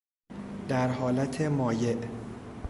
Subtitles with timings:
[0.67, 1.97] در حالت مایع